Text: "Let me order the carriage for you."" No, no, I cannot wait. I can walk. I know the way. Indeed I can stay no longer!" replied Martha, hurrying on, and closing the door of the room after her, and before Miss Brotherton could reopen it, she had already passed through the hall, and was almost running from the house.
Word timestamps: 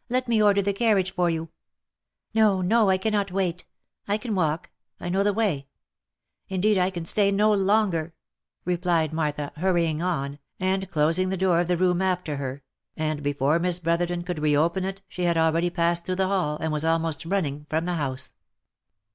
"Let 0.08 0.28
me 0.28 0.42
order 0.42 0.62
the 0.62 0.72
carriage 0.72 1.12
for 1.14 1.28
you."" 1.28 1.50
No, 2.34 2.62
no, 2.62 2.88
I 2.88 2.96
cannot 2.96 3.30
wait. 3.30 3.66
I 4.08 4.16
can 4.16 4.34
walk. 4.34 4.70
I 4.98 5.10
know 5.10 5.22
the 5.22 5.34
way. 5.34 5.66
Indeed 6.48 6.78
I 6.78 6.88
can 6.88 7.04
stay 7.04 7.30
no 7.30 7.52
longer!" 7.52 8.14
replied 8.64 9.12
Martha, 9.12 9.52
hurrying 9.56 10.00
on, 10.00 10.38
and 10.58 10.90
closing 10.90 11.28
the 11.28 11.36
door 11.36 11.60
of 11.60 11.68
the 11.68 11.76
room 11.76 12.00
after 12.00 12.36
her, 12.36 12.62
and 12.96 13.22
before 13.22 13.58
Miss 13.58 13.78
Brotherton 13.78 14.22
could 14.22 14.38
reopen 14.38 14.86
it, 14.86 15.02
she 15.06 15.24
had 15.24 15.36
already 15.36 15.68
passed 15.68 16.06
through 16.06 16.16
the 16.16 16.28
hall, 16.28 16.56
and 16.62 16.72
was 16.72 16.86
almost 16.86 17.26
running 17.26 17.66
from 17.68 17.84
the 17.84 17.96
house. 17.96 18.32